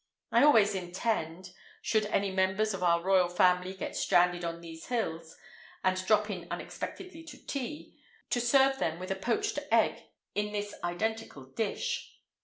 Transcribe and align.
I 0.31 0.43
always 0.43 0.73
intend—should 0.73 2.07
any 2.07 2.31
members 2.31 2.73
of 2.73 2.81
our 2.81 3.03
Royal 3.03 3.29
Family 3.29 3.75
get 3.75 3.95
stranded 3.95 4.43
on 4.43 4.59
these 4.59 4.87
hills, 4.87 5.37
and 5.83 6.03
drop 6.07 6.27
in 6.31 6.47
unexpectedly 6.49 7.21
to 7.25 7.37
tea—to 7.45 8.41
serve 8.41 8.79
them 8.79 8.97
with 8.97 9.11
a 9.11 9.15
poached 9.15 9.59
egg 9.71 10.01
in 10.33 10.53
this 10.53 10.73
identical 10.83 11.43
dish. 11.45 12.15